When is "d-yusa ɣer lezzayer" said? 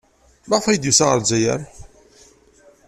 0.77-1.61